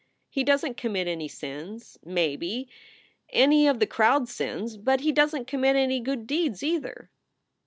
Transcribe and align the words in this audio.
He 0.31 0.43
doesn 0.43 0.71
t 0.71 0.73
commit 0.81 1.05
any 1.07 1.27
sins, 1.27 1.99
maybe 2.03 2.67
any 3.29 3.67
of 3.67 3.79
the 3.79 3.85
crowd 3.85 4.27
sins 4.27 4.75
but 4.75 5.01
he 5.01 5.11
doesn 5.11 5.41
t 5.41 5.45
commit 5.45 5.75
any 5.75 5.99
good 5.99 6.25
deeds, 6.25 6.63
either. 6.63 7.11